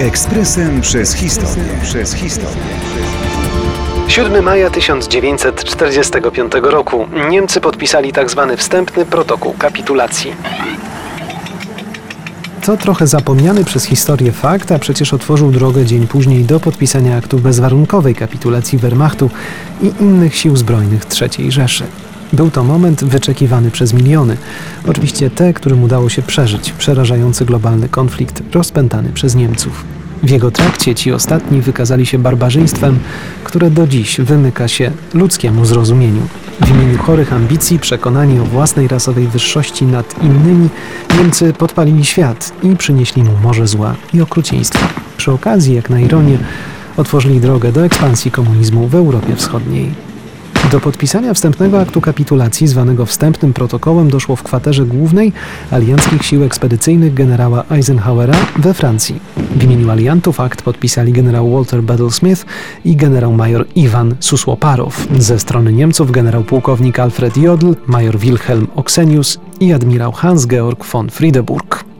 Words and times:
Ekspresem 0.00 0.80
przez 0.80 1.14
historię. 1.14 1.64
Przez 1.82 2.14
historię. 2.14 2.62
7 4.08 4.44
maja 4.44 4.70
1945 4.70 6.52
roku 6.62 7.06
Niemcy 7.30 7.60
podpisali 7.60 8.12
tzw. 8.12 8.54
wstępny 8.56 9.06
protokół 9.06 9.52
kapitulacji. 9.52 10.32
To 12.64 12.76
trochę 12.76 13.06
zapomniany 13.06 13.64
przez 13.64 13.84
historię 13.84 14.32
fakt, 14.32 14.72
a 14.72 14.78
przecież 14.78 15.14
otworzył 15.14 15.50
drogę 15.50 15.84
dzień 15.84 16.06
później 16.06 16.44
do 16.44 16.60
podpisania 16.60 17.16
aktu 17.16 17.38
bezwarunkowej 17.38 18.14
kapitulacji 18.14 18.78
Wehrmachtu 18.78 19.30
i 19.82 19.92
innych 20.00 20.36
sił 20.36 20.56
zbrojnych 20.56 21.02
III 21.20 21.52
Rzeszy. 21.52 21.84
Był 22.32 22.50
to 22.50 22.64
moment 22.64 23.04
wyczekiwany 23.04 23.70
przez 23.70 23.92
miliony. 23.92 24.36
Oczywiście 24.88 25.30
te, 25.30 25.52
którym 25.52 25.82
udało 25.82 26.08
się 26.08 26.22
przeżyć 26.22 26.72
przerażający 26.72 27.44
globalny 27.44 27.88
konflikt 27.88 28.42
rozpętany 28.54 29.12
przez 29.12 29.34
Niemców. 29.34 29.84
W 30.22 30.30
jego 30.30 30.50
trakcie 30.50 30.94
ci 30.94 31.12
ostatni 31.12 31.60
wykazali 31.60 32.06
się 32.06 32.18
barbarzyństwem, 32.18 32.98
które 33.44 33.70
do 33.70 33.86
dziś 33.86 34.20
wymyka 34.20 34.68
się 34.68 34.90
ludzkiemu 35.14 35.64
zrozumieniu. 35.64 36.22
W 36.60 36.70
imieniu 36.70 36.98
chorych 36.98 37.32
ambicji, 37.32 37.78
przekonani 37.78 38.40
o 38.40 38.44
własnej 38.44 38.88
rasowej 38.88 39.26
wyższości 39.26 39.84
nad 39.84 40.22
innymi, 40.22 40.68
Niemcy 41.18 41.52
podpalili 41.52 42.04
świat 42.04 42.52
i 42.62 42.76
przynieśli 42.76 43.22
mu 43.22 43.32
morze 43.42 43.66
zła 43.66 43.94
i 44.14 44.20
okrucieństwa. 44.20 44.88
Przy 45.16 45.32
okazji, 45.32 45.74
jak 45.74 45.90
na 45.90 46.00
ironię, 46.00 46.38
otworzyli 46.96 47.40
drogę 47.40 47.72
do 47.72 47.84
ekspansji 47.84 48.30
komunizmu 48.30 48.88
w 48.88 48.94
Europie 48.94 49.36
Wschodniej. 49.36 50.11
Do 50.72 50.80
podpisania 50.80 51.34
wstępnego 51.34 51.80
aktu 51.80 52.00
kapitulacji, 52.00 52.66
zwanego 52.66 53.06
wstępnym 53.06 53.52
protokołem, 53.52 54.10
doszło 54.10 54.36
w 54.36 54.42
kwaterze 54.42 54.84
głównej 54.84 55.32
alianckich 55.70 56.24
sił 56.24 56.44
ekspedycyjnych 56.44 57.14
generała 57.14 57.64
Eisenhowera 57.70 58.34
we 58.56 58.74
Francji. 58.74 59.20
W 59.36 59.64
imieniu 59.64 59.90
aliantów 59.90 60.40
akt 60.40 60.62
podpisali 60.62 61.12
generał 61.12 61.50
Walter 61.50 61.82
Battlesmith 61.82 62.44
i 62.84 62.96
generał-major 62.96 63.66
Iwan 63.74 64.14
Susłoparow. 64.20 65.06
Ze 65.18 65.38
strony 65.38 65.72
Niemców 65.72 66.10
generał 66.10 66.44
pułkownik 66.44 66.98
Alfred 66.98 67.36
Jodl, 67.36 67.72
major 67.86 68.18
Wilhelm 68.18 68.66
Oksenius 68.74 69.38
i 69.60 69.72
admirał 69.72 70.12
Hans-Georg 70.12 70.84
von 70.84 71.10
Friedeburg. 71.10 71.91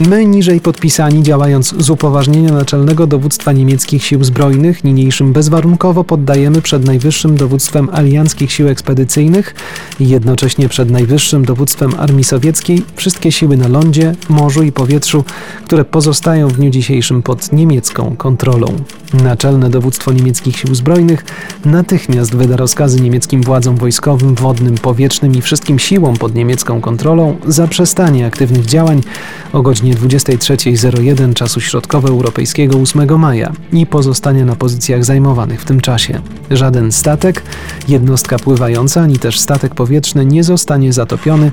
My, 0.00 0.26
niżej 0.26 0.60
podpisani, 0.60 1.22
działając 1.22 1.74
z 1.78 1.90
upoważnienia 1.90 2.52
naczelnego 2.52 3.06
dowództwa 3.06 3.52
niemieckich 3.52 4.04
sił 4.04 4.24
zbrojnych, 4.24 4.84
niniejszym 4.84 5.32
bezwarunkowo 5.32 6.04
poddajemy 6.04 6.62
przed 6.62 6.84
najwyższym 6.84 7.36
dowództwem 7.36 7.88
alianckich 7.92 8.52
sił 8.52 8.68
ekspedycyjnych 8.68 9.54
i 10.00 10.08
jednocześnie 10.08 10.68
przed 10.68 10.90
najwyższym 10.90 11.44
dowództwem 11.44 11.90
armii 11.98 12.24
sowieckiej 12.24 12.82
wszystkie 12.96 13.32
siły 13.32 13.56
na 13.56 13.68
lądzie, 13.68 14.14
morzu 14.28 14.62
i 14.62 14.72
powietrzu, 14.72 15.24
które 15.64 15.84
pozostają 15.84 16.48
w 16.48 16.56
dniu 16.56 16.70
dzisiejszym 16.70 17.22
pod 17.22 17.52
niemiecką 17.52 18.16
kontrolą. 18.16 18.66
Naczelne 19.14 19.70
dowództwo 19.70 20.12
niemieckich 20.12 20.56
sił 20.56 20.74
zbrojnych 20.74 21.24
natychmiast 21.64 22.36
wyda 22.36 22.56
rozkazy 22.56 23.00
niemieckim 23.00 23.42
władzom 23.42 23.76
wojskowym, 23.76 24.34
wodnym, 24.34 24.74
powietrznym 24.74 25.34
i 25.34 25.42
wszystkim 25.42 25.78
siłom 25.78 26.16
pod 26.16 26.34
niemiecką 26.34 26.80
kontrolą 26.80 27.36
zaprzestanie 27.46 28.26
aktywnych 28.26 28.66
działań 28.66 29.00
o 29.52 29.62
godzinie 29.62 29.85
godzinie 29.94 30.08
23.01 30.08 31.34
czasu 31.34 31.60
środkowoeuropejskiego 31.60 32.78
8 32.78 33.18
maja 33.18 33.52
i 33.72 33.86
pozostanie 33.86 34.44
na 34.44 34.56
pozycjach 34.56 35.04
zajmowanych 35.04 35.62
w 35.62 35.64
tym 35.64 35.80
czasie. 35.80 36.20
Żaden 36.50 36.92
statek, 36.92 37.42
jednostka 37.88 38.38
pływająca, 38.38 39.00
ani 39.00 39.18
też 39.18 39.40
statek 39.40 39.74
powietrzny 39.74 40.26
nie 40.26 40.44
zostanie 40.44 40.92
zatopiony, 40.92 41.50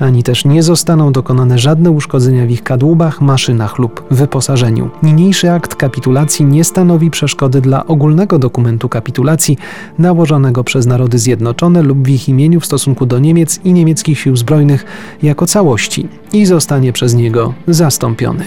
ani 0.00 0.22
też 0.22 0.44
nie 0.44 0.62
zostaną 0.62 1.12
dokonane 1.12 1.58
żadne 1.58 1.90
uszkodzenia 1.90 2.46
w 2.46 2.50
ich 2.50 2.62
kadłubach, 2.62 3.20
maszynach 3.20 3.78
lub 3.78 4.04
wyposażeniu. 4.10 4.90
Niniejszy 5.02 5.50
akt 5.50 5.74
kapitulacji 5.74 6.44
nie 6.44 6.64
stanowi 6.64 7.10
przeszkody 7.10 7.60
dla 7.60 7.86
ogólnego 7.86 8.38
dokumentu 8.38 8.88
kapitulacji 8.88 9.58
nałożonego 9.98 10.64
przez 10.64 10.86
Narody 10.86 11.18
Zjednoczone 11.18 11.82
lub 11.82 12.06
w 12.06 12.08
ich 12.08 12.28
imieniu 12.28 12.60
w 12.60 12.66
stosunku 12.66 13.06
do 13.06 13.18
Niemiec 13.18 13.60
i 13.64 13.72
niemieckich 13.72 14.20
sił 14.20 14.36
zbrojnych 14.36 14.84
jako 15.22 15.46
całości 15.46 16.08
i 16.32 16.46
zostanie 16.46 16.92
przez 16.92 17.14
niego 17.14 17.54
zastąpiony. 17.76 18.44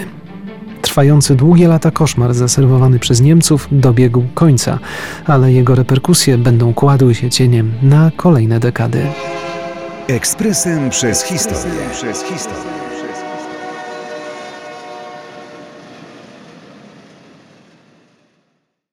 Trwający 0.82 1.34
długie 1.34 1.68
lata 1.68 1.90
koszmar 1.90 2.34
zaserwowany 2.34 2.98
przez 2.98 3.20
Niemców 3.20 3.68
dobiegł 3.72 4.24
końca, 4.34 4.78
ale 5.26 5.52
jego 5.52 5.74
reperkusje 5.74 6.38
będą 6.38 6.74
kładły 6.74 7.14
się 7.14 7.30
cieniem 7.30 7.72
na 7.82 8.10
kolejne 8.16 8.60
dekady. 8.60 9.02
Ekspresem 10.08 10.90
przez 10.90 11.22
historię. 11.22 11.80
Przez 11.92 12.22
historię. 12.22 12.89